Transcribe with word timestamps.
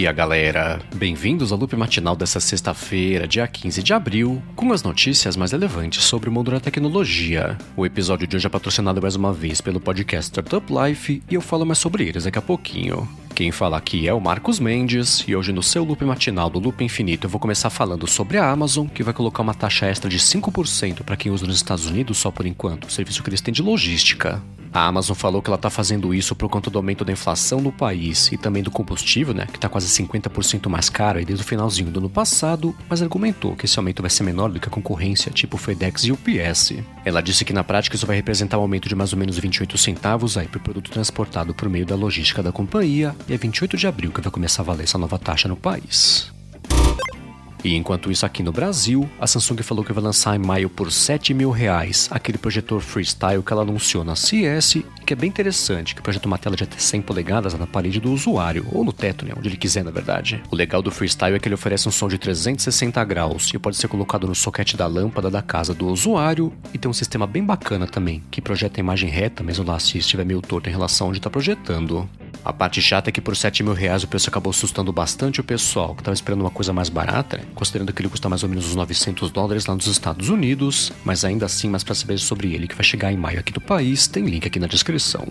dia, 0.00 0.12
galera! 0.12 0.80
Bem-vindos 0.94 1.52
ao 1.52 1.58
loop 1.58 1.76
matinal 1.76 2.16
dessa 2.16 2.40
sexta-feira, 2.40 3.28
dia 3.28 3.46
15 3.46 3.82
de 3.82 3.92
abril, 3.92 4.42
com 4.56 4.72
as 4.72 4.82
notícias 4.82 5.36
mais 5.36 5.52
relevantes 5.52 6.04
sobre 6.04 6.30
o 6.30 6.32
mundo 6.32 6.50
da 6.50 6.58
tecnologia. 6.58 7.58
O 7.76 7.84
episódio 7.84 8.26
de 8.26 8.34
hoje 8.34 8.46
é 8.46 8.48
patrocinado 8.48 9.02
mais 9.02 9.14
uma 9.14 9.30
vez 9.30 9.60
pelo 9.60 9.78
podcast 9.78 10.30
Startup 10.30 10.66
Life 10.72 11.22
e 11.30 11.34
eu 11.34 11.42
falo 11.42 11.66
mais 11.66 11.76
sobre 11.76 12.08
eles 12.08 12.24
daqui 12.24 12.38
a 12.38 12.42
pouquinho. 12.42 13.06
Quem 13.34 13.52
fala 13.52 13.76
aqui 13.76 14.08
é 14.08 14.14
o 14.14 14.20
Marcos 14.20 14.58
Mendes 14.58 15.22
e 15.28 15.36
hoje 15.36 15.52
no 15.52 15.62
seu 15.62 15.84
loop 15.84 16.02
matinal 16.02 16.48
do 16.48 16.58
Loop 16.58 16.82
Infinito 16.82 17.26
eu 17.26 17.30
vou 17.30 17.38
começar 17.38 17.68
falando 17.68 18.06
sobre 18.06 18.38
a 18.38 18.50
Amazon, 18.50 18.86
que 18.86 19.02
vai 19.02 19.12
colocar 19.12 19.42
uma 19.42 19.52
taxa 19.52 19.84
extra 19.84 20.08
de 20.08 20.18
5% 20.18 21.02
para 21.02 21.16
quem 21.16 21.30
usa 21.30 21.46
nos 21.46 21.56
Estados 21.56 21.84
Unidos 21.84 22.16
só 22.16 22.30
por 22.30 22.46
enquanto, 22.46 22.90
serviço 22.90 23.22
que 23.22 23.28
eles 23.28 23.42
têm 23.42 23.52
de 23.52 23.60
logística. 23.60 24.42
A 24.72 24.86
Amazon 24.86 25.16
falou 25.16 25.42
que 25.42 25.50
ela 25.50 25.56
está 25.56 25.68
fazendo 25.68 26.14
isso 26.14 26.34
por 26.36 26.48
conta 26.48 26.70
do 26.70 26.78
aumento 26.78 27.04
da 27.04 27.12
inflação 27.12 27.60
no 27.60 27.72
país 27.72 28.30
e 28.30 28.36
também 28.36 28.62
do 28.62 28.70
combustível, 28.70 29.34
né, 29.34 29.46
que 29.46 29.56
está 29.56 29.68
quase 29.68 29.88
50% 29.88 30.68
mais 30.68 30.88
caro 30.88 31.18
aí 31.18 31.24
desde 31.24 31.44
o 31.44 31.48
finalzinho 31.48 31.90
do 31.90 31.98
ano 31.98 32.08
passado, 32.08 32.74
mas 32.88 33.02
argumentou 33.02 33.56
que 33.56 33.66
esse 33.66 33.78
aumento 33.78 34.00
vai 34.00 34.10
ser 34.10 34.22
menor 34.22 34.50
do 34.50 34.60
que 34.60 34.68
a 34.68 34.70
concorrência 34.70 35.32
tipo 35.32 35.56
FedEx 35.56 36.04
e 36.04 36.12
UPS. 36.12 36.74
Ela 37.04 37.20
disse 37.20 37.44
que 37.44 37.52
na 37.52 37.64
prática 37.64 37.96
isso 37.96 38.06
vai 38.06 38.16
representar 38.16 38.58
um 38.58 38.62
aumento 38.62 38.88
de 38.88 38.94
mais 38.94 39.12
ou 39.12 39.18
menos 39.18 39.38
28 39.38 39.76
centavos 39.76 40.38
aí 40.38 40.46
por 40.46 40.60
produto 40.60 40.90
transportado 40.90 41.52
por 41.52 41.68
meio 41.68 41.84
da 41.84 41.96
logística 41.96 42.42
da 42.42 42.52
companhia 42.52 43.14
e 43.28 43.34
é 43.34 43.36
28 43.36 43.76
de 43.76 43.86
abril 43.88 44.12
que 44.12 44.20
vai 44.20 44.30
começar 44.30 44.62
a 44.62 44.66
valer 44.66 44.84
essa 44.84 44.98
nova 44.98 45.18
taxa 45.18 45.48
no 45.48 45.56
país. 45.56 46.30
E 47.62 47.76
enquanto 47.76 48.10
isso 48.10 48.24
aqui 48.24 48.42
no 48.42 48.52
Brasil, 48.52 49.08
a 49.20 49.26
Samsung 49.26 49.62
falou 49.62 49.84
que 49.84 49.92
vai 49.92 50.02
lançar 50.02 50.34
em 50.34 50.38
maio 50.38 50.70
por 50.70 50.90
7 50.90 51.34
mil 51.34 51.50
reais 51.50 52.08
aquele 52.10 52.38
projetor 52.38 52.80
Freestyle 52.80 53.42
que 53.42 53.52
ela 53.52 53.62
anunciou 53.62 54.02
na 54.02 54.16
CS, 54.16 54.78
que 55.04 55.12
é 55.12 55.16
bem 55.16 55.28
interessante, 55.28 55.94
que 55.94 56.00
projeta 56.00 56.26
uma 56.26 56.38
tela 56.38 56.56
de 56.56 56.64
até 56.64 56.78
100 56.78 57.02
polegadas 57.02 57.54
na 57.54 57.66
parede 57.66 58.00
do 58.00 58.12
usuário, 58.12 58.66
ou 58.72 58.84
no 58.84 58.92
teto, 58.92 59.24
né, 59.24 59.32
onde 59.36 59.48
ele 59.48 59.56
quiser 59.56 59.84
na 59.84 59.90
verdade. 59.90 60.42
O 60.50 60.56
legal 60.56 60.80
do 60.80 60.90
Freestyle 60.90 61.36
é 61.36 61.38
que 61.38 61.48
ele 61.48 61.54
oferece 61.54 61.88
um 61.88 61.92
som 61.92 62.08
de 62.08 62.18
360 62.18 63.04
graus 63.04 63.50
e 63.52 63.58
pode 63.58 63.76
ser 63.76 63.88
colocado 63.88 64.26
no 64.26 64.34
soquete 64.34 64.76
da 64.76 64.86
lâmpada 64.86 65.30
da 65.30 65.42
casa 65.42 65.74
do 65.74 65.86
usuário, 65.88 66.52
e 66.72 66.78
tem 66.78 66.90
um 66.90 66.94
sistema 66.94 67.26
bem 67.26 67.44
bacana 67.44 67.86
também, 67.86 68.22
que 68.30 68.40
projeta 68.40 68.80
a 68.80 68.82
imagem 68.82 69.10
reta, 69.10 69.42
mesmo 69.42 69.66
lá 69.66 69.78
se 69.78 69.98
estiver 69.98 70.24
meio 70.24 70.40
torto 70.40 70.68
em 70.68 70.72
relação 70.72 71.06
a 71.06 71.10
onde 71.10 71.18
está 71.18 71.28
projetando. 71.28 72.08
A 72.44 72.52
parte 72.52 72.80
chata 72.80 73.10
é 73.10 73.12
que 73.12 73.20
por 73.20 73.36
7 73.36 73.62
mil 73.62 73.74
reais 73.74 74.02
o 74.02 74.08
preço 74.08 74.28
acabou 74.30 74.50
assustando 74.50 74.92
bastante 74.92 75.40
o 75.40 75.44
pessoal, 75.44 75.94
que 75.94 76.00
estava 76.00 76.14
esperando 76.14 76.40
uma 76.40 76.50
coisa 76.50 76.72
mais 76.72 76.88
barata, 76.88 77.36
né? 77.36 77.44
considerando 77.54 77.92
que 77.92 78.00
ele 78.00 78.08
custa 78.08 78.28
mais 78.28 78.42
ou 78.42 78.48
menos 78.48 78.66
uns 78.66 78.76
900 78.76 79.30
dólares 79.30 79.66
lá 79.66 79.74
nos 79.74 79.86
Estados 79.86 80.28
Unidos, 80.28 80.92
mas 81.04 81.24
ainda 81.24 81.46
assim, 81.46 81.68
mais 81.68 81.84
para 81.84 81.94
saber 81.94 82.18
sobre 82.18 82.54
ele, 82.54 82.66
que 82.66 82.74
vai 82.74 82.84
chegar 82.84 83.12
em 83.12 83.16
maio 83.16 83.38
aqui 83.38 83.52
do 83.52 83.60
país, 83.60 84.06
tem 84.06 84.24
link 84.24 84.46
aqui 84.46 84.58
na 84.58 84.66
descrição. 84.66 85.26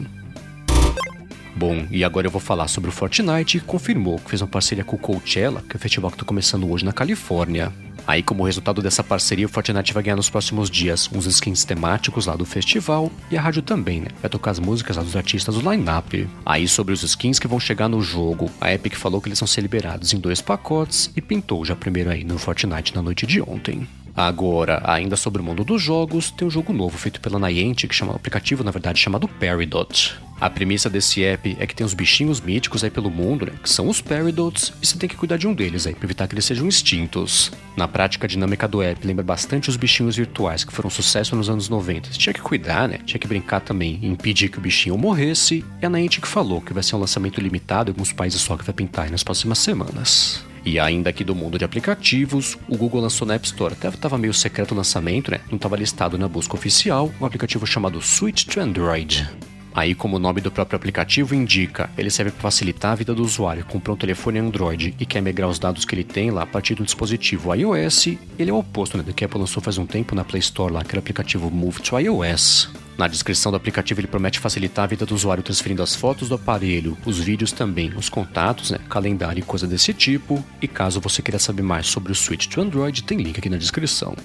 Bom, 1.56 1.86
e 1.92 2.06
agora 2.06 2.28
eu 2.28 2.32
vou 2.32 2.40
falar 2.40 2.68
sobre 2.70 2.90
o 2.90 2.94
Fortnite, 2.94 3.60
que 3.60 3.66
confirmou 3.66 4.18
que 4.18 4.30
fez 4.30 4.42
uma 4.42 4.48
parceria 4.48 4.84
com 4.84 4.96
o 4.96 5.00
Coachella, 5.00 5.62
que 5.62 5.76
é 5.76 5.78
o 5.78 5.80
festival 5.80 6.10
que 6.10 6.16
está 6.16 6.26
começando 6.26 6.70
hoje 6.72 6.86
na 6.86 6.94
Califórnia. 6.94 7.74
Aí, 8.10 8.24
como 8.24 8.44
resultado 8.44 8.82
dessa 8.82 9.04
parceria, 9.04 9.46
o 9.46 9.50
Fortnite 9.50 9.94
vai 9.94 10.02
ganhar 10.02 10.16
nos 10.16 10.32
próximos 10.32 10.68
dias 10.68 11.08
uns 11.14 11.28
skins 11.28 11.64
temáticos 11.64 12.26
lá 12.26 12.36
do 12.36 12.44
festival 12.44 13.12
e 13.30 13.38
a 13.38 13.42
rádio 13.42 13.62
também, 13.62 14.02
né? 14.02 14.08
Vai 14.20 14.28
tocar 14.28 14.50
as 14.50 14.58
músicas 14.58 14.98
lá 14.98 15.04
dos 15.04 15.16
artistas 15.16 15.54
do 15.54 15.70
line-up. 15.70 16.28
Aí, 16.44 16.68
sobre 16.68 16.92
os 16.92 17.04
skins 17.04 17.38
que 17.38 17.48
vão 17.48 17.60
chegar 17.60 17.88
no 17.88 18.02
jogo, 18.02 18.50
a 18.60 18.74
Epic 18.74 18.96
falou 18.96 19.22
que 19.22 19.30
eles 19.30 19.40
vão 19.40 19.46
ser 19.46 19.62
liberados 19.62 20.12
em 20.12 20.20
dois 20.20 20.42
pacotes 20.42 21.12
e 21.16 21.22
pintou 21.22 21.64
já 21.64 21.76
primeiro 21.76 22.10
aí 22.10 22.24
no 22.24 22.40
Fortnite 22.40 22.96
na 22.96 23.04
noite 23.04 23.28
de 23.28 23.44
ontem. 23.44 23.88
Agora, 24.20 24.82
ainda 24.84 25.16
sobre 25.16 25.42
o 25.42 25.46
mundo 25.46 25.64
dos 25.64 25.82
jogos, 25.82 26.30
tem 26.30 26.46
um 26.46 26.52
jogo 26.52 26.74
novo 26.74 26.98
feito 26.98 27.22
pela 27.22 27.40
Niantic, 27.40 27.88
que 27.88 27.96
chama 27.96 28.12
um 28.12 28.16
aplicativo, 28.18 28.66
na 28.66 28.70
verdade, 28.70 29.00
chamado 29.00 29.30
Peridot. 29.30 30.20
A 30.42 30.50
premissa 30.50 30.90
desse 30.90 31.24
app 31.24 31.56
é 31.58 31.66
que 31.66 31.74
tem 31.74 31.86
os 31.86 31.94
bichinhos 31.94 32.42
míticos 32.42 32.84
aí 32.84 32.90
pelo 32.90 33.10
mundo, 33.10 33.46
né, 33.46 33.54
que 33.64 33.70
são 33.70 33.88
os 33.88 34.02
Peridots, 34.02 34.74
e 34.82 34.86
você 34.86 34.98
tem 34.98 35.08
que 35.08 35.16
cuidar 35.16 35.38
de 35.38 35.48
um 35.48 35.54
deles 35.54 35.88
aí, 35.88 35.96
para 35.96 36.06
evitar 36.06 36.28
que 36.28 36.34
eles 36.34 36.44
sejam 36.44 36.68
extintos. 36.68 37.50
Na 37.78 37.88
prática, 37.88 38.26
a 38.26 38.30
dinâmica 38.30 38.68
do 38.68 38.82
app 38.82 39.08
lembra 39.08 39.24
bastante 39.24 39.70
os 39.70 39.78
bichinhos 39.78 40.18
virtuais 40.18 40.66
que 40.66 40.74
foram 40.74 40.90
sucesso 40.90 41.34
nos 41.34 41.50
anos 41.50 41.70
90. 41.70 42.12
Você 42.12 42.20
tinha 42.20 42.34
que 42.34 42.42
cuidar, 42.42 42.90
né? 42.90 43.00
Tinha 43.06 43.20
que 43.20 43.28
brincar 43.28 43.62
também 43.62 44.02
impedir 44.04 44.50
que 44.50 44.58
o 44.58 44.62
bichinho 44.62 44.98
morresse, 44.98 45.64
e 45.82 45.86
a 45.86 45.90
Niantic 45.90 46.28
falou 46.28 46.60
que 46.60 46.74
vai 46.74 46.84
ser 46.84 46.98
um 46.98 47.00
lançamento 47.00 47.40
limitado 47.40 47.90
em 47.90 47.94
alguns 47.94 48.12
países 48.12 48.42
só 48.42 48.58
que 48.58 48.66
vai 48.66 48.74
pintar 48.74 49.06
aí 49.06 49.12
nas 49.12 49.24
próximas 49.24 49.60
semanas. 49.60 50.49
E 50.66 50.80
ainda 50.80 51.10
aqui 51.10 51.24
do 51.24 51.36
mundo 51.36 51.58
de 51.58 51.66
aplicativos, 51.66 52.58
o 52.68 52.78
Google 52.78 53.02
lançou 53.02 53.28
na 53.28 53.36
App 53.36 53.46
Store. 53.46 53.74
Até 53.74 53.88
estava 53.88 54.18
meio 54.18 54.34
secreto 54.34 54.74
o 54.74 54.78
lançamento, 54.78 55.32
né? 55.32 55.42
Não 55.50 55.56
estava 55.56 55.78
listado 55.78 56.18
na 56.18 56.28
busca 56.28 56.56
oficial, 56.56 57.12
um 57.20 57.26
aplicativo 57.26 57.66
chamado 57.66 58.02
Switch 58.02 58.46
to 58.46 58.60
Android. 58.60 59.28
Aí, 59.74 59.94
como 59.94 60.18
o 60.18 60.20
nome 60.20 60.42
do 60.42 60.52
próprio 60.52 60.76
aplicativo 60.76 61.36
indica, 61.36 61.90
ele 61.98 62.10
serve 62.10 62.32
para 62.32 62.42
facilitar 62.42 62.92
a 62.92 62.96
vida 62.96 63.14
do 63.14 63.24
usuário 63.24 63.64
que 63.64 63.72
comprou 63.72 63.96
um 63.96 64.00
telefone 64.00 64.40
Android 64.40 64.96
e 65.00 65.06
quer 65.06 65.22
migrar 65.22 65.50
os 65.50 65.60
dados 65.60 65.86
que 65.86 65.94
ele 65.96 66.04
tem 66.04 66.32
lá 66.32 66.42
a 66.44 66.48
partir 66.48 66.76
do 66.76 66.84
dispositivo 66.84 67.54
iOS. 67.54 68.08
Ele 68.38 68.50
é 68.50 68.54
o 68.54 68.58
oposto 68.58 68.98
né, 68.98 69.04
do 69.04 69.14
que 69.14 69.24
a 69.24 69.28
Apple 69.28 69.40
lançou 69.40 69.62
faz 69.62 69.78
um 69.78 69.86
tempo 69.86 70.16
na 70.16 70.24
Play 70.26 70.40
Store, 70.40 70.74
lá, 70.74 70.82
aquele 70.82 71.00
aplicativo 71.00 71.50
Move 71.52 71.82
to 71.82 72.00
iOS. 72.00 72.70
Na 73.00 73.08
descrição 73.08 73.50
do 73.50 73.56
aplicativo 73.56 74.02
ele 74.02 74.08
promete 74.08 74.40
facilitar 74.40 74.84
a 74.84 74.88
vida 74.88 75.06
do 75.06 75.16
usuário 75.16 75.42
transferindo 75.42 75.82
as 75.82 75.96
fotos 75.96 76.28
do 76.28 76.36
aparelho, 76.36 76.98
os 77.06 77.18
vídeos 77.18 77.54
também, 77.54 77.94
os 77.96 78.10
contatos, 78.10 78.72
né, 78.72 78.80
calendário 78.90 79.40
e 79.40 79.42
coisa 79.42 79.66
desse 79.66 79.94
tipo. 79.94 80.44
E 80.62 80.68
caso 80.68 81.00
você 81.00 81.22
queira 81.22 81.40
saber 81.40 81.62
mais 81.62 81.88
sobre 81.88 82.12
o 82.12 82.16
Switch 82.16 82.48
to 82.48 82.60
Android, 82.60 83.04
tem 83.04 83.18
link 83.18 83.40
aqui 83.40 83.50
na 83.50 83.56
descrição. 83.56 84.18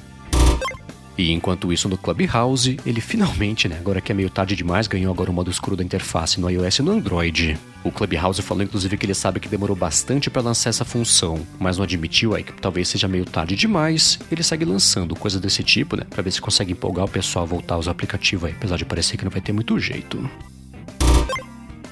E 1.17 1.33
enquanto 1.33 1.73
isso 1.73 1.89
no 1.89 1.97
Clubhouse, 1.97 2.77
ele 2.85 3.01
finalmente, 3.01 3.69
né, 3.69 3.77
agora 3.79 4.01
que 4.01 4.11
é 4.11 4.15
meio 4.15 4.29
tarde 4.29 4.57
demais, 4.57 4.87
ganhou 4.87 5.13
agora 5.13 5.31
o 5.31 5.35
modo 5.35 5.51
escuro 5.51 5.77
da 5.77 5.85
interface 5.85 6.41
no 6.41 6.51
iOS 6.51 6.79
e 6.79 6.83
no 6.83 6.93
Android. 6.93 7.57
O 7.85 7.91
Clubhouse 7.91 8.43
falou 8.43 8.65
inclusive 8.65 8.97
que 8.97 9.07
ele 9.07 9.15
sabe 9.15 9.39
que 9.39 9.49
demorou 9.49 9.77
bastante 9.77 10.29
para 10.29 10.43
lançar 10.43 10.71
essa 10.71 10.85
função, 10.85 11.47
mas 11.59 11.77
não 11.77 11.85
admitiu 11.85 12.35
aí 12.35 12.43
que 12.43 12.53
talvez 12.53 12.89
seja 12.89 13.07
meio 13.07 13.25
tarde 13.25 13.55
demais. 13.55 14.19
Ele 14.31 14.43
segue 14.43 14.65
lançando 14.65 15.15
coisas 15.15 15.41
desse 15.41 15.63
tipo, 15.63 15.97
né, 15.97 16.05
para 16.09 16.23
ver 16.23 16.33
se 16.33 16.41
consegue 16.41 16.73
empolgar 16.73 17.05
o 17.05 17.09
pessoal 17.09 17.45
a 17.45 17.49
voltar 17.49 17.75
a 17.77 17.79
usar 17.79 17.91
o 17.91 17.93
aplicativo 17.93 18.47
aí, 18.47 18.53
apesar 18.53 18.77
de 18.77 18.85
parecer 18.85 19.17
que 19.17 19.25
não 19.25 19.31
vai 19.31 19.41
ter 19.41 19.53
muito 19.53 19.79
jeito. 19.79 20.29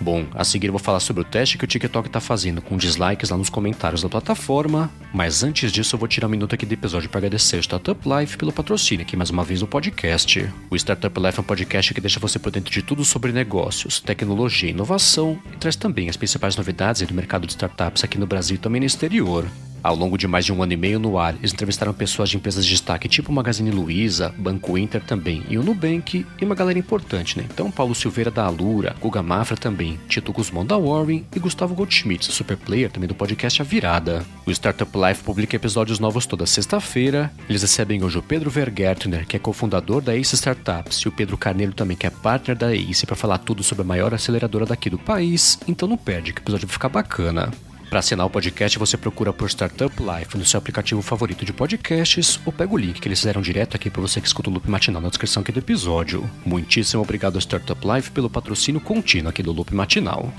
Bom, 0.03 0.27
a 0.35 0.43
seguir 0.43 0.67
eu 0.67 0.73
vou 0.73 0.81
falar 0.81 0.99
sobre 0.99 1.23
o 1.23 1.25
teste 1.25 1.57
que 1.57 1.63
o 1.63 1.67
TikTok 1.67 2.09
está 2.09 2.19
fazendo 2.19 2.61
com 2.61 2.77
dislikes 2.77 3.31
lá 3.31 3.37
nos 3.37 3.49
comentários 3.49 4.03
da 4.03 4.09
plataforma, 4.09 4.91
mas 5.15 5.45
antes 5.45 5.71
disso 5.71 5.95
eu 5.95 5.99
vou 5.99 6.09
tirar 6.09 6.27
um 6.27 6.31
minuto 6.31 6.57
aqui 6.57 6.67
do 6.67 6.75
episódio 6.75 7.09
para 7.09 7.19
agradecer 7.19 7.57
o 7.57 7.61
Startup 7.61 8.01
Life 8.05 8.37
pelo 8.37 8.53
patrocínio 8.53 9.07
aqui 9.07 9.17
mais 9.17 9.31
uma 9.31 9.45
vez 9.45 9.61
no 9.61 9.69
podcast. 9.69 10.53
O 10.69 10.75
Startup 10.75 11.21
Life 11.21 11.39
é 11.39 11.41
um 11.41 11.45
podcast 11.45 11.95
que 11.95 12.01
deixa 12.01 12.19
você 12.19 12.37
por 12.41 12.51
dentro 12.51 12.73
de 12.73 12.83
tudo 12.83 13.05
sobre 13.05 13.31
negócios, 13.31 14.01
tecnologia 14.01 14.71
e 14.71 14.73
inovação 14.73 15.39
e 15.53 15.57
traz 15.57 15.77
também 15.77 16.09
as 16.09 16.17
principais 16.17 16.57
novidades 16.57 17.07
do 17.07 17.15
mercado 17.15 17.47
de 17.47 17.53
startups 17.53 18.03
aqui 18.03 18.19
no 18.19 18.27
Brasil 18.27 18.57
e 18.57 18.59
também 18.59 18.81
no 18.81 18.87
exterior. 18.87 19.47
Ao 19.83 19.97
longo 19.97 20.17
de 20.17 20.29
mais 20.29 20.45
de 20.45 20.53
um 20.53 20.63
ano 20.63 20.73
e 20.73 20.77
meio 20.77 20.99
no 20.99 21.19
ar, 21.19 21.35
eles 21.35 21.53
entrevistaram 21.53 21.93
pessoas 21.93 22.31
de 22.31 22.37
empresas 22.37 22.65
de 22.65 22.71
destaque 22.71 23.09
tipo 23.09 23.33
Magazine 23.33 23.71
Luiza, 23.71 24.33
Banco 24.39 24.79
Inter 24.79 25.03
também 25.03 25.43
e 25.49 25.59
o 25.59 25.63
Nubank 25.63 26.25
e 26.41 26.45
uma 26.45 26.55
galera 26.55 26.79
importante, 26.79 27.37
né? 27.37 27.45
Então 27.53 27.71
Paulo 27.71 27.95
Silveira 27.95 28.31
da 28.31 28.45
Alura, 28.45 28.95
Guga 29.01 29.23
Mafra 29.23 29.57
também, 29.57 29.99
Tito 30.09 30.33
Guzmão 30.33 30.65
da 30.65 30.79
Warren 30.79 31.25
e 31.35 31.39
Gustavo 31.41 31.75
Goldschmidt, 31.75 32.33
super 32.33 32.57
player 32.57 32.91
também 32.91 33.09
do 33.09 33.15
podcast 33.15 33.61
A 33.61 33.65
Virada. 33.65 34.25
O 34.47 34.51
Startup 34.53 34.91
Life 34.97 35.25
publica 35.25 35.57
episódios 35.57 35.99
novos 35.99 36.27
toda 36.27 36.47
sexta-feira. 36.47 37.33
Eles 37.49 37.63
recebem 37.63 38.05
hoje 38.05 38.19
o 38.19 38.23
Pedro 38.23 38.51
Vergertner, 38.51 39.27
que 39.27 39.37
é 39.37 39.39
cofundador 39.41 40.01
da 40.01 40.17
Ace 40.17 40.35
Startups, 40.35 40.99
e 40.99 41.09
o 41.09 41.13
Pedro 41.13 41.37
Carneiro 41.37 41.73
também, 41.73 41.97
que 41.97 42.07
é 42.07 42.11
partner 42.11 42.57
da 42.57 42.75
Ace, 42.75 43.07
para 43.07 43.17
falar 43.17 43.39
tudo 43.39 43.63
sobre 43.63 43.83
a 43.83 43.87
maior 43.87 44.15
aceleradora 44.15 44.67
daqui 44.67 44.89
do 44.89 44.99
país. 44.99 45.59
Então 45.67 45.89
não 45.89 45.97
perde, 45.97 46.33
que 46.33 46.41
o 46.41 46.43
episódio 46.43 46.67
vai 46.69 46.73
ficar 46.73 46.89
bacana. 46.89 47.51
Para 47.93 47.99
assinar 47.99 48.27
o 48.27 48.31
podcast, 48.31 48.79
você 48.79 48.97
procura 48.97 49.35
por 49.35 49.47
Startup 49.51 49.95
Life 50.01 50.39
no 50.39 50.47
seu 50.47 50.57
aplicativo 50.57 51.03
favorito 51.03 51.45
de 51.45 51.53
podcasts 51.53 52.41
ou 52.43 52.51
pega 52.51 52.73
o 52.73 52.79
link 52.79 52.99
que 52.99 53.07
eles 53.07 53.19
fizeram 53.19 53.43
direto 53.43 53.77
aqui 53.77 53.91
para 53.91 54.01
você 54.01 54.19
que 54.19 54.27
escuta 54.27 54.49
o 54.49 54.53
Loop 54.55 54.67
Matinal 54.67 55.03
na 55.03 55.11
descrição 55.11 55.43
aqui 55.43 55.53
do 55.53 55.59
episódio. 55.59 56.25
Muitíssimo 56.43 57.03
obrigado 57.03 57.35
ao 57.35 57.41
Startup 57.43 57.79
Life 57.87 58.11
pelo 58.11 58.31
patrocínio 58.31 58.81
contínuo 58.81 59.29
aqui 59.29 59.43
do 59.43 59.53
Loop 59.53 59.75
Matinal. 59.75 60.33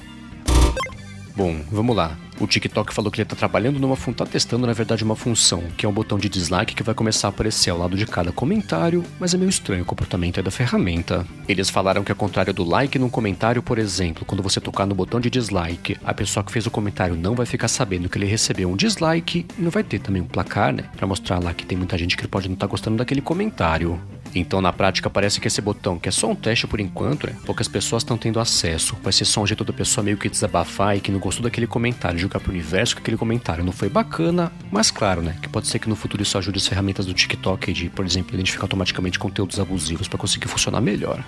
Bom, 1.35 1.61
vamos 1.71 1.95
lá. 1.95 2.15
O 2.39 2.45
TikTok 2.45 2.93
falou 2.93 3.11
que 3.11 3.17
ele 3.17 3.25
está 3.25 3.35
trabalhando 3.35 3.79
numa 3.79 3.95
função, 3.95 4.13
tá 4.13 4.25
testando 4.25 4.67
na 4.67 4.73
verdade 4.73 5.03
uma 5.03 5.15
função, 5.15 5.63
que 5.75 5.85
é 5.85 5.89
um 5.89 5.93
botão 5.93 6.17
de 6.17 6.29
dislike 6.29 6.75
que 6.75 6.83
vai 6.83 6.93
começar 6.93 7.27
a 7.27 7.29
aparecer 7.29 7.71
ao 7.71 7.77
lado 7.77 7.97
de 7.97 8.05
cada 8.05 8.31
comentário, 8.31 9.03
mas 9.19 9.33
é 9.33 9.37
meio 9.37 9.49
estranho 9.49 9.81
o 9.81 9.85
comportamento 9.85 10.43
da 10.43 10.51
ferramenta. 10.51 11.25
Eles 11.47 11.71
falaram 11.71 12.03
que 12.03 12.11
ao 12.11 12.15
contrário 12.15 12.53
do 12.53 12.63
like 12.63 12.99
num 12.99 13.09
comentário, 13.09 13.63
por 13.63 13.79
exemplo, 13.79 14.25
quando 14.25 14.43
você 14.43 14.61
tocar 14.61 14.85
no 14.85 14.93
botão 14.93 15.19
de 15.19 15.29
dislike, 15.29 15.97
a 16.03 16.13
pessoa 16.13 16.43
que 16.43 16.51
fez 16.51 16.67
o 16.67 16.71
comentário 16.71 17.15
não 17.15 17.33
vai 17.33 17.47
ficar 17.47 17.67
sabendo 17.67 18.09
que 18.09 18.17
ele 18.17 18.25
recebeu 18.25 18.69
um 18.69 18.75
dislike 18.75 19.45
e 19.57 19.61
não 19.61 19.71
vai 19.71 19.83
ter 19.83 19.99
também 19.99 20.21
um 20.21 20.27
placar, 20.27 20.71
né, 20.71 20.83
para 20.95 21.07
mostrar 21.07 21.39
lá 21.39 21.53
que 21.53 21.65
tem 21.65 21.77
muita 21.77 21.97
gente 21.97 22.15
que 22.15 22.27
pode 22.27 22.47
não 22.47 22.53
estar 22.53 22.67
tá 22.67 22.71
gostando 22.71 22.97
daquele 22.97 23.21
comentário. 23.21 23.99
Então, 24.35 24.61
na 24.61 24.73
prática, 24.73 25.09
parece 25.09 25.39
que 25.39 25.47
esse 25.47 25.61
botão, 25.61 25.99
que 25.99 26.09
é 26.09 26.11
só 26.11 26.29
um 26.29 26.35
teste 26.35 26.65
por 26.65 26.79
enquanto, 26.79 27.27
né? 27.27 27.35
poucas 27.45 27.67
pessoas 27.67 28.01
estão 28.01 28.17
tendo 28.17 28.39
acesso. 28.39 28.97
Vai 29.03 29.13
ser 29.13 29.25
só 29.25 29.41
um 29.41 29.47
jeito 29.47 29.63
da 29.63 29.73
pessoa 29.73 30.03
meio 30.03 30.17
que 30.17 30.29
desabafar 30.29 30.97
e 30.97 30.99
que 30.99 31.11
não 31.11 31.19
gostou 31.19 31.43
daquele 31.43 31.67
comentário, 31.67 32.17
jogar 32.17 32.39
pro 32.39 32.51
universo 32.51 32.95
que 32.95 33.01
aquele 33.01 33.17
comentário 33.17 33.63
não 33.63 33.71
foi 33.71 33.89
bacana, 33.89 34.51
mas 34.71 34.89
claro, 34.89 35.21
né? 35.21 35.37
Que 35.41 35.47
pode 35.47 35.67
ser 35.67 35.79
que 35.79 35.89
no 35.89 35.95
futuro 35.95 36.23
isso 36.23 36.37
ajude 36.37 36.57
as 36.57 36.67
ferramentas 36.67 37.05
do 37.05 37.13
TikTok 37.13 37.71
de, 37.71 37.89
por 37.89 38.05
exemplo, 38.05 38.33
identificar 38.33 38.63
automaticamente 38.63 39.19
conteúdos 39.19 39.59
abusivos 39.59 40.07
para 40.07 40.17
conseguir 40.17 40.47
funcionar 40.47 40.81
melhor. 40.81 41.23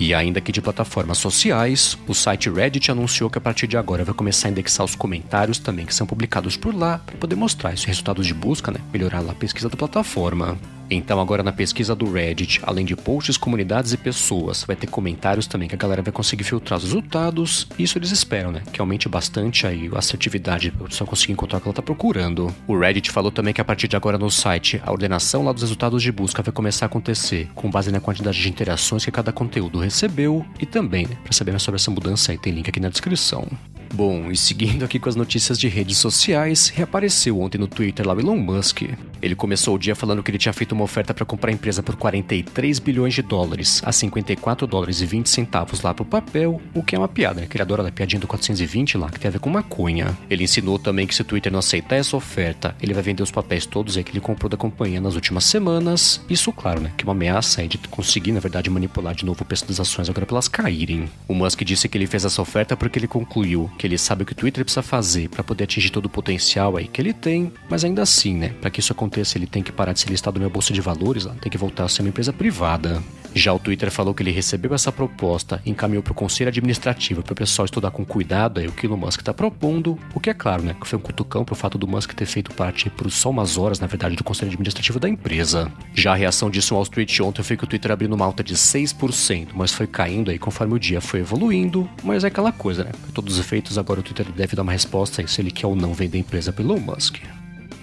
E 0.00 0.14
ainda 0.14 0.40
que 0.40 0.52
de 0.52 0.62
plataformas 0.62 1.18
sociais, 1.18 1.98
o 2.06 2.14
site 2.14 2.48
Reddit 2.48 2.90
anunciou 2.90 3.28
que 3.28 3.38
a 3.38 3.40
partir 3.40 3.66
de 3.66 3.76
agora 3.76 4.04
vai 4.04 4.14
começar 4.14 4.46
a 4.46 4.50
indexar 4.50 4.86
os 4.86 4.94
comentários 4.94 5.58
também 5.58 5.84
que 5.84 5.94
são 5.94 6.06
publicados 6.06 6.56
por 6.56 6.72
lá 6.72 6.98
para 6.98 7.16
poder 7.16 7.34
mostrar 7.34 7.72
esses 7.72 7.84
resultados 7.84 8.24
de 8.24 8.32
busca, 8.32 8.70
né? 8.70 8.78
Melhorar 8.92 9.28
a 9.28 9.34
pesquisa 9.34 9.68
da 9.68 9.76
plataforma. 9.76 10.56
Então 10.90 11.20
agora 11.20 11.42
na 11.42 11.52
pesquisa 11.52 11.94
do 11.94 12.10
Reddit, 12.10 12.60
além 12.62 12.84
de 12.84 12.96
posts, 12.96 13.36
comunidades 13.36 13.92
e 13.92 13.96
pessoas, 13.96 14.64
vai 14.64 14.74
ter 14.74 14.86
comentários 14.86 15.46
também 15.46 15.68
que 15.68 15.74
a 15.74 15.78
galera 15.78 16.02
vai 16.02 16.12
conseguir 16.12 16.44
filtrar 16.44 16.78
os 16.78 16.84
resultados. 16.84 17.66
Isso 17.78 17.98
eles 17.98 18.10
esperam, 18.10 18.50
né? 18.50 18.62
Que 18.72 18.80
aumente 18.80 19.08
bastante 19.08 19.66
aí 19.66 19.90
a 19.94 19.98
assertividade 19.98 20.70
para 20.70 20.86
pessoa 20.86 21.08
conseguir 21.08 21.32
encontrar 21.32 21.58
o 21.58 21.60
que 21.60 21.68
ela 21.68 21.74
tá 21.74 21.82
procurando. 21.82 22.54
O 22.66 22.78
Reddit 22.78 23.10
falou 23.10 23.30
também 23.30 23.52
que 23.52 23.60
a 23.60 23.64
partir 23.64 23.88
de 23.88 23.96
agora 23.96 24.18
no 24.18 24.30
site, 24.30 24.80
a 24.84 24.90
ordenação 24.90 25.44
lá 25.44 25.52
dos 25.52 25.62
resultados 25.62 26.02
de 26.02 26.10
busca 26.10 26.42
vai 26.42 26.52
começar 26.52 26.86
a 26.86 26.88
acontecer 26.88 27.48
com 27.54 27.70
base 27.70 27.90
na 27.90 28.00
quantidade 28.00 28.40
de 28.40 28.48
interações 28.48 29.04
que 29.04 29.10
cada 29.10 29.32
conteúdo 29.32 29.78
recebeu 29.78 30.44
e 30.60 30.66
também, 30.66 31.06
né, 31.06 31.16
para 31.22 31.32
saber 31.32 31.52
mais 31.52 31.62
sobre 31.62 31.76
essa 31.76 31.90
mudança 31.90 32.32
aí 32.32 32.38
tem 32.38 32.52
link 32.52 32.68
aqui 32.68 32.80
na 32.80 32.88
descrição. 32.88 33.46
Bom, 33.94 34.30
e 34.30 34.36
seguindo 34.36 34.84
aqui 34.84 34.98
com 34.98 35.08
as 35.08 35.16
notícias 35.16 35.58
de 35.58 35.66
redes 35.66 35.96
sociais, 35.96 36.68
reapareceu 36.68 37.40
ontem 37.40 37.58
no 37.58 37.66
Twitter 37.66 38.06
lá 38.06 38.14
o 38.14 38.20
Elon 38.20 38.36
Musk. 38.36 38.82
Ele 39.20 39.34
começou 39.34 39.74
o 39.74 39.78
dia 39.78 39.94
falando 39.94 40.22
que 40.22 40.30
ele 40.30 40.38
tinha 40.38 40.52
feito 40.52 40.72
uma 40.72 40.84
oferta 40.84 41.12
para 41.12 41.24
comprar 41.24 41.50
a 41.50 41.54
empresa 41.54 41.82
por 41.82 41.96
43 41.96 42.78
bilhões 42.78 43.14
de 43.14 43.22
dólares, 43.22 43.82
a 43.84 43.92
54 43.92 44.66
dólares 44.66 45.00
e 45.00 45.06
20 45.06 45.28
centavos 45.28 45.82
lá 45.82 45.92
pro 45.94 46.04
papel, 46.04 46.60
o 46.74 46.82
que 46.82 46.94
é 46.94 46.98
uma 46.98 47.08
piada, 47.08 47.40
né? 47.40 47.46
Criadora 47.46 47.82
da 47.82 47.90
piadinha 47.90 48.20
do 48.20 48.26
420 48.26 48.98
lá, 48.98 49.10
que 49.10 49.18
tem 49.18 49.28
a 49.28 49.32
ver 49.32 49.40
com 49.40 49.50
maconha. 49.50 50.16
Ele 50.28 50.44
ensinou 50.44 50.78
também 50.78 51.06
que 51.06 51.14
se 51.14 51.22
o 51.22 51.24
Twitter 51.24 51.52
não 51.52 51.58
aceitar 51.58 51.96
essa 51.96 52.16
oferta, 52.16 52.74
ele 52.80 52.94
vai 52.94 53.02
vender 53.02 53.22
os 53.22 53.30
papéis 53.30 53.66
todos 53.66 53.96
aí 53.96 54.04
que 54.04 54.12
ele 54.12 54.20
comprou 54.20 54.48
da 54.48 54.56
companhia 54.56 55.00
nas 55.00 55.14
últimas 55.14 55.44
semanas. 55.44 56.20
Isso, 56.28 56.52
claro, 56.52 56.80
né? 56.80 56.92
Que 56.96 57.04
é 57.04 57.06
uma 57.06 57.12
ameaça 57.12 57.60
aí 57.60 57.68
de 57.68 57.78
conseguir, 57.78 58.32
na 58.32 58.40
verdade, 58.40 58.70
manipular 58.70 59.14
de 59.14 59.24
novo 59.24 59.42
o 59.42 59.44
preço 59.44 59.66
das 59.66 59.80
ações 59.80 60.08
agora 60.08 60.26
para 60.26 60.34
elas 60.34 60.48
caírem. 60.48 61.08
O 61.26 61.34
Musk 61.34 61.62
disse 61.62 61.88
que 61.88 61.96
ele 61.96 62.06
fez 62.06 62.24
essa 62.24 62.40
oferta 62.40 62.76
porque 62.76 62.98
ele 62.98 63.08
concluiu 63.08 63.70
que 63.78 63.86
ele 63.86 63.98
sabe 63.98 64.22
o 64.22 64.26
que 64.26 64.32
o 64.32 64.36
Twitter 64.36 64.64
precisa 64.64 64.82
fazer 64.82 65.28
para 65.28 65.42
poder 65.42 65.64
atingir 65.64 65.90
todo 65.90 66.06
o 66.06 66.10
potencial 66.10 66.76
aí 66.76 66.86
que 66.86 67.00
ele 67.00 67.12
tem, 67.12 67.52
mas 67.68 67.84
ainda 67.84 68.02
assim, 68.02 68.34
né, 68.34 68.50
para 68.60 68.70
que 68.70 68.80
isso 68.80 68.92
aconteça, 68.92 69.07
ele 69.36 69.46
tem 69.46 69.62
que 69.62 69.72
parar 69.72 69.92
de 69.92 70.00
ser 70.00 70.10
listado 70.10 70.40
na 70.40 70.48
bolsa 70.48 70.72
de 70.72 70.80
valores, 70.80 71.26
tem 71.40 71.50
que 71.50 71.58
voltar 71.58 71.84
a 71.84 71.88
ser 71.88 72.02
uma 72.02 72.08
empresa 72.08 72.32
privada. 72.32 73.02
Já 73.34 73.52
o 73.52 73.58
Twitter 73.58 73.90
falou 73.90 74.14
que 74.14 74.22
ele 74.22 74.30
recebeu 74.30 74.74
essa 74.74 74.90
proposta, 74.90 75.60
encaminhou 75.64 76.02
para 76.02 76.12
o 76.12 76.14
conselho 76.14 76.48
administrativo 76.48 77.22
para 77.22 77.32
o 77.32 77.36
pessoal 77.36 77.66
estudar 77.66 77.90
com 77.90 78.04
cuidado 78.04 78.58
aí 78.58 78.66
o 78.66 78.72
que 78.72 78.86
o 78.86 78.96
Musk 78.96 79.20
está 79.20 79.34
propondo, 79.34 79.98
o 80.14 80.20
que 80.20 80.30
é 80.30 80.34
claro, 80.34 80.62
né, 80.62 80.74
que 80.78 80.86
foi 80.86 80.98
um 80.98 81.02
cutucão 81.02 81.44
pro 81.44 81.54
fato 81.54 81.78
do 81.78 81.86
Musk 81.86 82.12
ter 82.14 82.26
feito 82.26 82.54
parte 82.54 82.90
por 82.90 83.10
só 83.10 83.30
umas 83.30 83.56
horas, 83.56 83.78
na 83.78 83.86
verdade, 83.86 84.16
do 84.16 84.24
conselho 84.24 84.50
administrativo 84.50 84.98
da 84.98 85.08
empresa. 85.08 85.70
Já 85.94 86.12
a 86.12 86.16
reação 86.16 86.50
disso 86.50 86.74
no 86.74 86.80
Wall 86.80 86.88
ontem 87.28 87.42
foi 87.42 87.56
que 87.56 87.64
o 87.64 87.66
Twitter 87.66 87.92
abriu 87.92 88.12
uma 88.12 88.24
alta 88.24 88.42
de 88.42 88.54
6%, 88.54 89.48
mas 89.54 89.72
foi 89.72 89.86
caindo 89.86 90.30
aí 90.30 90.38
conforme 90.38 90.74
o 90.74 90.78
dia 90.78 91.00
foi 91.00 91.20
evoluindo, 91.20 91.88
mas 92.02 92.24
é 92.24 92.28
aquela 92.28 92.50
coisa, 92.50 92.84
né? 92.84 92.90
Por 92.92 93.12
todos 93.12 93.34
os 93.34 93.40
efeitos, 93.40 93.78
agora 93.78 94.00
o 94.00 94.02
Twitter 94.02 94.26
deve 94.32 94.56
dar 94.56 94.62
uma 94.62 94.72
resposta 94.72 95.20
aí 95.20 95.28
se 95.28 95.40
ele 95.40 95.50
quer 95.50 95.66
ou 95.66 95.76
não 95.76 95.92
vender 95.92 96.18
a 96.18 96.20
empresa 96.20 96.52
pelo 96.52 96.78
Musk. 96.80 97.18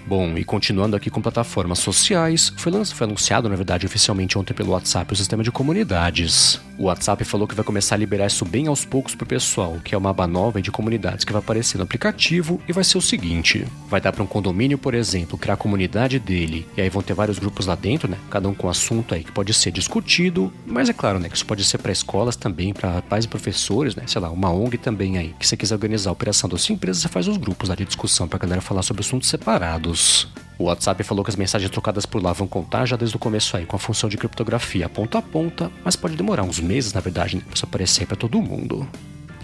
Bom, 0.08 0.38
e 0.38 0.44
continuando 0.44 0.96
aqui 0.96 1.10
com 1.10 1.20
plataformas 1.20 1.80
sociais, 1.80 2.54
foi, 2.58 2.72
foi 2.86 3.08
anunciado, 3.08 3.50
na 3.50 3.56
verdade, 3.56 3.88
oficialmente 3.88 4.38
ontem 4.38 4.54
pelo 4.54 4.72
WhatsApp 4.72 5.12
o 5.12 5.16
sistema 5.16 5.44
de 5.44 5.52
comunidades. 5.52 6.62
O 6.78 6.84
WhatsApp 6.84 7.24
falou 7.24 7.48
que 7.48 7.56
vai 7.56 7.66
começar 7.66 7.96
a 7.96 7.98
liberar 7.98 8.28
isso 8.28 8.46
bem 8.46 8.68
aos 8.68 8.86
poucos 8.86 9.16
pro 9.16 9.26
pessoal, 9.26 9.80
que 9.84 9.96
é 9.96 9.98
uma 9.98 10.12
aba 10.12 10.28
nova 10.28 10.62
de 10.62 10.70
comunidades 10.70 11.26
que 11.26 11.32
vai 11.32 11.40
aparecer 11.40 11.78
no 11.78 11.86
aplicativo 11.86 12.62
e 12.68 12.74
vai 12.74 12.84
ser 12.84 12.98
o 13.00 13.02
seguinte: 13.02 13.66
vai 13.90 14.00
dar 14.00 14.12
para 14.12 14.22
um 14.22 14.28
condomínio, 14.28 14.78
por 14.78 14.94
exemplo, 14.94 15.38
criar 15.38 15.56
a 15.56 15.58
comunidade 15.58 16.20
dele, 16.20 16.68
e 16.78 16.82
aí 16.82 16.90
vão 16.90 17.02
ter 17.02 17.14
vários 17.14 17.40
grupos 17.40 17.66
lá 17.66 17.76
dentro, 17.76 18.10
né? 18.10 18.18
Cada 18.30 18.48
um 18.48 18.54
com 18.54 18.70
assunto 18.70 19.16
aí 19.16 19.24
que 19.24 19.32
pode 19.32 19.54
ser 19.54 19.72
discutido, 19.72 20.54
mas 20.68 20.88
é 20.88 20.94
claro, 20.94 21.18
né, 21.18 21.30
que 21.30 21.36
isso 21.36 21.46
pode 21.46 21.64
ser 21.64 21.78
para 21.80 21.92
escolas 21.92 22.36
também, 22.36 22.74
para 22.74 23.02
pais 23.02 23.26
e 23.26 23.28
professores, 23.28 23.96
né? 23.96 24.04
Sei 24.06 24.22
lá, 24.22 24.30
uma 24.30 24.52
ONG 24.52 24.78
também 24.78 25.18
aí, 25.18 25.34
que 25.40 25.48
você 25.48 25.58
quiser 25.58 25.74
organizar 25.74 26.12
a 26.12 26.14
operação 26.14 26.50
da 26.50 26.58
sua 26.58 26.74
empresa, 26.74 27.00
você 27.00 27.08
faz 27.08 27.28
os 27.28 27.38
grupos 27.38 27.70
lá 27.70 27.76
de 27.76 27.86
discussão 27.86 28.28
pra 28.28 28.38
galera 28.38 28.62
falar 28.62 28.84
sobre 28.84 29.02
assuntos 29.02 29.30
separados. 29.30 29.95
O 30.58 30.66
WhatsApp 30.66 31.04
falou 31.04 31.24
que 31.24 31.30
as 31.30 31.36
mensagens 31.36 31.70
trocadas 31.70 32.06
por 32.06 32.24
lá 32.24 32.32
vão 32.32 32.48
contar 32.48 32.86
já 32.86 32.96
desde 32.96 33.16
o 33.16 33.20
começo 33.20 33.58
aí 33.58 33.66
com 33.66 33.76
a 33.76 33.80
função 33.80 34.10
de 34.10 34.18
criptografia 34.18 34.88
ponta 34.88 35.18
a 35.18 35.22
ponta, 35.22 35.72
mas 35.84 35.96
pode 35.96 36.16
demorar 36.16 36.44
uns 36.44 36.60
meses, 36.60 36.94
na 36.94 37.02
verdade, 37.02 37.38
pra 37.38 37.54
isso 37.54 37.66
aparecer 37.66 38.08
para 38.08 38.16
todo 38.16 38.42
mundo. 38.42 38.88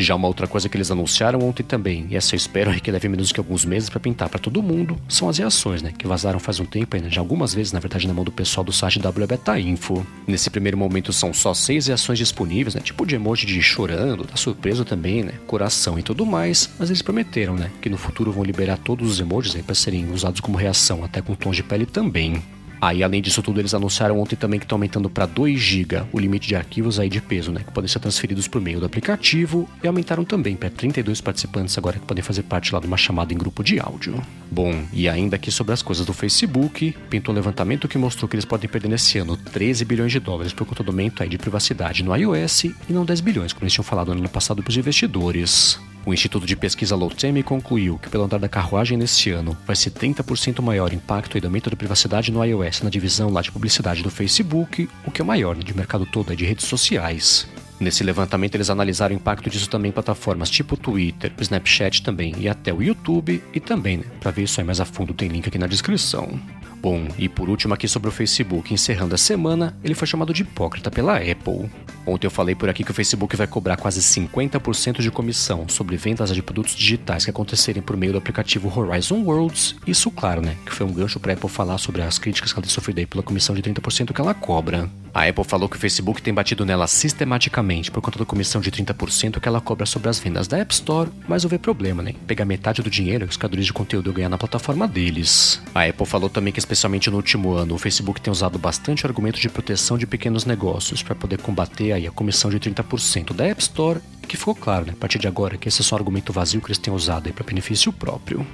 Já 0.02 0.16
uma 0.16 0.28
outra 0.28 0.48
coisa 0.48 0.68
que 0.68 0.76
eles 0.76 0.90
anunciaram 0.90 1.40
ontem 1.40 1.62
também, 1.62 2.08
e 2.10 2.16
essa 2.16 2.34
eu 2.34 2.38
espero 2.38 2.74
que 2.82 2.90
leve 2.90 3.08
menos 3.08 3.32
que 3.32 3.40
alguns 3.40 3.64
meses 3.64 3.88
para 3.88 4.00
pintar 4.00 4.30
para 4.30 4.40
todo 4.40 4.64
mundo, 4.64 4.98
são 5.08 5.30
as 5.30 5.38
reações, 5.38 5.84
né? 5.84 5.94
Que 5.96 6.08
vazaram 6.08 6.40
faz 6.40 6.60
um 6.60 6.66
tempo 6.66 6.96
ainda, 6.96 7.08
já 7.08 7.22
algumas 7.22 7.54
vezes, 7.54 7.72
na 7.72 7.80
verdade, 7.80 8.08
na 8.08 8.14
mão 8.14 8.26
do 8.26 8.32
pessoal 8.32 8.64
do 8.64 8.72
site 8.72 9.00
WBeta 9.00 9.60
Info. 9.60 10.06
Nesse 10.26 10.50
primeiro 10.50 10.76
momento 10.76 11.14
são 11.14 11.32
só 11.32 11.54
seis 11.54 11.86
reações 11.86 12.18
disponíveis, 12.18 12.74
né? 12.74 12.82
Tipo 12.82 13.06
de 13.06 13.14
emoji 13.14 13.46
de 13.46 13.62
chorando, 13.62 14.26
tá 14.26 14.36
surpreso 14.36 14.84
também, 14.84 15.24
né? 15.24 15.34
Coração 15.46 16.00
e 16.00 16.02
tudo 16.04 16.26
mais, 16.26 16.68
mas 16.80 16.90
eles 16.90 17.04
prometeram, 17.04 17.56
né? 17.56 17.70
Que 17.80 17.90
no 17.90 17.98
futuro 17.98 18.32
vão 18.32 18.44
liberar 18.44 18.78
todos 18.78 19.08
os 19.08 19.20
emojis 19.20 19.56
aí 19.56 19.62
para 19.62 19.76
serem 19.76 20.10
usados 20.12 20.42
como 20.42 20.58
reação, 20.58 21.04
até 21.04 21.22
com 21.22 21.36
tons 21.36 21.56
de 21.56 21.64
pele 21.64 21.86
também. 21.86 22.42
Aí, 22.82 23.04
além 23.04 23.22
disso 23.22 23.44
tudo, 23.44 23.62
eles 23.62 23.76
anunciaram 23.76 24.20
ontem 24.20 24.36
também 24.36 24.60
que 24.60 24.66
estão 24.66 24.76
aumentando 24.76 25.08
para 25.08 25.28
2 25.28 25.60
GB 25.60 26.04
o 26.12 26.20
limite 26.20 26.48
de 26.48 26.56
arquivos 26.56 27.00
aí 27.00 27.10
de 27.10 27.22
peso, 27.22 27.52
né, 27.52 27.62
que 27.64 27.72
podem 27.72 27.88
ser 27.88 28.00
transferidos 28.00 28.48
por 28.48 28.60
meio 28.60 28.80
do 28.80 28.88
aplicativo, 28.88 29.70
e 29.84 29.88
aumentaram 29.88 30.26
também 30.26 30.56
para 30.56 30.70
32 30.72 31.22
participantes 31.22 31.78
agora 31.78 32.00
que 32.00 32.06
podem 32.08 32.24
fazer 32.24 32.42
parte 32.42 32.74
lá 32.74 32.80
de 32.80 32.88
uma 32.88 32.98
chamada 32.98 33.32
em 33.32 33.38
grupo 33.38 33.64
de 33.64 33.80
áudio. 33.80 34.20
Bom, 34.50 34.84
e 34.92 35.08
ainda 35.08 35.36
aqui 35.36 35.52
sobre 35.52 35.74
as 35.74 35.84
coisas 35.84 36.06
do 36.06 36.14
Facebook, 36.14 36.96
pintou 37.08 37.34
um 37.34 37.36
levantamento 37.36 37.88
que 37.88 38.00
mostrou 38.00 38.28
que 38.28 38.36
eles 38.36 38.46
podem 38.46 38.68
perder 38.68 38.90
nesse 38.90 39.20
ano 39.20 39.38
13 39.38 39.86
bilhões 39.86 40.12
de 40.12 40.20
dólares 40.20 40.52
por 40.52 40.66
conta 40.66 40.84
do 40.84 40.90
aumento 40.90 41.22
aí 41.22 41.30
de 41.30 41.38
privacidade 41.38 42.04
no 42.04 42.16
iOS 42.16 42.64
e 42.64 42.74
não 42.90 43.06
10 43.06 43.22
bilhões, 43.22 43.54
como 43.54 43.64
eles 43.64 43.74
tinham 43.74 43.86
falado 43.86 44.12
no 44.12 44.20
ano 44.20 44.30
passado 44.30 44.64
para 44.64 44.72
os 44.72 44.78
investidores. 44.78 45.80
O 46.06 46.14
Instituto 46.14 46.48
de 46.48 46.56
Pesquisa 46.56 46.96
Lotemi 46.96 47.44
concluiu 47.44 48.00
que 48.00 48.10
pelo 48.10 48.24
andar 48.24 48.40
da 48.40 48.50
carruagem 48.50 48.98
nesse 48.98 49.30
ano 49.30 49.56
vai 49.68 49.76
ser 49.76 49.92
30% 49.92 50.60
maior 50.62 50.92
impacto 50.92 51.40
do 51.40 51.46
aumento 51.46 51.70
da 51.70 51.76
privacidade 51.76 52.32
no 52.32 52.44
iOS 52.44 52.82
na 52.82 52.90
divisão 52.90 53.30
lá 53.30 53.42
de 53.42 53.52
publicidade 53.52 54.02
do 54.02 54.10
Facebook, 54.10 54.90
o 55.06 55.12
que 55.12 55.22
é 55.22 55.24
o 55.24 55.28
maior 55.28 55.56
de 55.56 55.76
mercado 55.76 56.06
todo 56.06 56.36
de 56.36 56.44
redes 56.44 56.66
sociais. 56.66 57.48
Nesse 57.80 58.04
levantamento, 58.04 58.54
eles 58.54 58.70
analisaram 58.70 59.16
o 59.16 59.18
impacto 59.18 59.50
disso 59.50 59.68
também 59.68 59.90
em 59.90 59.94
plataformas 59.94 60.52
tipo 60.52 60.78
Twitter, 60.78 61.34
Snapchat 61.40 62.04
também 62.04 62.34
e 62.38 62.48
até 62.48 62.72
o 62.72 62.82
YouTube. 62.82 63.44
E 63.52 63.60
também, 63.60 63.98
né, 63.98 64.04
para 64.20 64.30
ver 64.30 64.44
isso 64.44 64.60
aí 64.60 64.66
mais 64.66 64.80
a 64.80 64.86
fundo, 64.86 65.16
tem 65.16 65.28
link 65.28 65.48
aqui 65.48 65.58
na 65.58 65.66
descrição. 65.66 66.40
Bom, 66.80 67.08
e 67.18 67.28
por 67.28 67.50
último 67.50 67.74
aqui 67.74 67.88
sobre 67.88 68.10
o 68.10 68.12
Facebook, 68.12 68.72
encerrando 68.72 69.16
a 69.16 69.18
semana, 69.18 69.76
ele 69.84 69.96
foi 69.96 70.08
chamado 70.08 70.32
de 70.32 70.44
hipócrita 70.44 70.92
pela 70.92 71.18
Apple. 71.18 71.70
Ontem 72.06 72.28
eu 72.28 72.32
falei 72.32 72.56
por 72.56 72.70
aqui 72.70 72.84
que 72.84 72.92
o 72.92 72.94
Facebook 72.94 73.36
vai 73.36 73.48
cobrar 73.48 73.78
quase 73.78 74.02
50% 74.02 75.02
de 75.02 75.12
comissão 75.12 75.68
sobre 75.68 75.98
vendas 75.98 76.34
de 76.34 76.42
produtos 76.42 76.76
digitais 76.76 77.26
que 77.26 77.30
acontecerem 77.30 77.82
por 77.82 77.96
meio 77.98 78.14
do 78.14 78.18
aplicativo 78.18 78.72
Horizon 78.76 79.24
Worlds. 79.24 79.76
Isso, 79.86 80.10
claro, 80.10 80.42
né, 80.42 80.56
que 80.66 80.74
foi 80.74 80.86
um 80.86 80.94
gancho 80.94 81.20
para 81.20 81.34
a 81.34 81.36
Apple 81.36 81.50
falar 81.50 81.78
sobre 81.78 82.02
as 82.02 82.18
críticas 82.18 82.52
que 82.52 82.60
ela 82.60 82.68
sofrido 82.68 83.06
pela 83.08 83.24
comissão 83.24 83.56
de 83.56 83.62
30% 83.62 84.14
que 84.14 84.22
ela 84.22 84.34
cobra. 84.34 84.90
A 85.14 85.28
Apple 85.28 85.44
falou 85.44 85.68
que 85.68 85.76
o 85.76 85.80
Facebook 85.80 86.22
tem 86.22 86.34
batido 86.34 86.66
nela 86.66 86.88
sistematicamente 86.88 87.92
por 87.92 88.02
conta 88.02 88.18
da 88.18 88.26
comissão 88.26 88.62
de 88.62 88.72
30% 88.72 89.40
que 89.40 89.48
ela 89.48 89.60
cobra 89.60 89.86
sobre 89.86 90.10
as 90.10 90.20
vendas 90.20 90.48
da 90.48 90.58
App 90.58 90.74
Store, 90.74 91.10
mas 91.28 91.44
houve 91.44 91.58
problema, 91.58 92.02
né? 92.02 92.16
Pegar 92.26 92.46
metade 92.46 92.82
do 92.82 92.90
dinheiro 92.90 93.26
que 93.26 93.32
os 93.32 93.38
criadores 93.38 93.66
de 93.66 93.74
conteúdo 93.74 94.14
ganham 94.14 94.30
na 94.30 94.38
plataforma 94.38 94.88
deles. 94.88 95.62
A 95.76 95.86
Apple 95.86 96.06
falou 96.06 96.30
também 96.30 96.54
que 96.54 96.60
especialmente 96.60 97.10
no 97.10 97.18
último 97.18 97.54
ano, 97.54 97.76
o 97.76 97.78
Facebook 97.78 98.22
tem 98.22 98.32
usado 98.32 98.58
bastante 98.58 99.06
argumento 99.06 99.40
de 99.40 99.50
proteção 99.50 99.98
de 99.98 100.08
pequenos 100.08 100.46
negócios 100.46 101.04
para 101.04 101.14
poder 101.14 101.40
combater 101.40 101.91
aí 101.92 102.08
a 102.08 102.12
comissão 102.12 102.50
de 102.50 102.60
30% 102.60 103.34
da 103.34 103.46
App 103.46 103.62
Store, 103.62 104.00
que 104.28 104.38
ficou 104.38 104.56
claro, 104.56 104.86
né, 104.86 104.94
a 104.94 104.96
partir 104.96 105.20
de 105.20 105.28
agora, 105.28 105.58
que 105.58 105.68
esse 105.68 105.82
é 105.82 105.84
só 105.84 105.96
um 105.96 106.00
argumento 106.00 106.32
vazio 106.32 106.62
que 106.62 106.68
eles 106.68 106.78
têm 106.78 106.94
usado 106.94 107.32
para 107.34 107.46
benefício 107.46 107.92
próprio. 107.92 108.46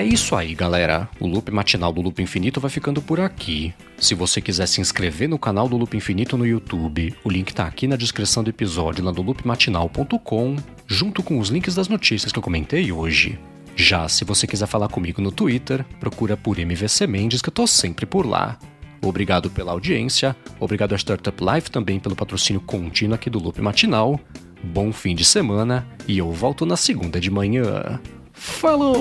É 0.00 0.02
isso 0.02 0.34
aí, 0.34 0.54
galera. 0.54 1.06
O 1.20 1.26
loop 1.26 1.50
matinal 1.50 1.92
do 1.92 2.00
Loop 2.00 2.22
Infinito 2.22 2.58
vai 2.58 2.70
ficando 2.70 3.02
por 3.02 3.20
aqui. 3.20 3.74
Se 3.98 4.14
você 4.14 4.40
quiser 4.40 4.66
se 4.66 4.80
inscrever 4.80 5.28
no 5.28 5.38
canal 5.38 5.68
do 5.68 5.76
Loop 5.76 5.94
Infinito 5.94 6.38
no 6.38 6.46
YouTube, 6.46 7.14
o 7.22 7.28
link 7.28 7.52
tá 7.52 7.66
aqui 7.66 7.86
na 7.86 7.96
descrição 7.96 8.42
do 8.42 8.48
episódio 8.48 9.04
lá 9.04 9.12
no 9.12 9.20
loopmatinal.com, 9.20 10.56
junto 10.86 11.22
com 11.22 11.38
os 11.38 11.50
links 11.50 11.74
das 11.74 11.88
notícias 11.88 12.32
que 12.32 12.38
eu 12.38 12.42
comentei 12.42 12.90
hoje. 12.90 13.38
Já 13.76 14.08
se 14.08 14.24
você 14.24 14.46
quiser 14.46 14.66
falar 14.66 14.88
comigo 14.88 15.20
no 15.20 15.30
Twitter, 15.30 15.84
procura 15.98 16.34
por 16.34 16.58
MVC 16.58 17.06
Mendes 17.06 17.42
que 17.42 17.50
eu 17.50 17.54
tô 17.54 17.66
sempre 17.66 18.06
por 18.06 18.24
lá. 18.24 18.58
Obrigado 19.02 19.50
pela 19.50 19.72
audiência, 19.72 20.36
obrigado 20.58 20.92
a 20.92 20.98
Startup 20.98 21.36
Life 21.42 21.70
também 21.70 21.98
pelo 21.98 22.14
patrocínio 22.14 22.60
contínuo 22.60 23.14
aqui 23.14 23.30
do 23.30 23.38
Loop 23.38 23.60
Matinal. 23.60 24.20
Bom 24.62 24.92
fim 24.92 25.14
de 25.14 25.24
semana 25.24 25.86
e 26.06 26.18
eu 26.18 26.30
volto 26.32 26.66
na 26.66 26.76
segunda 26.76 27.18
de 27.18 27.30
manhã. 27.30 27.98
Falou! 28.32 28.94